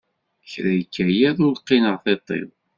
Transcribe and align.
Kra 0.51 0.71
yekka 0.77 1.05
yiḍ, 1.17 1.37
ur 1.47 1.55
qqineɣ 1.61 1.95
tiṭ-iw. 2.03 2.49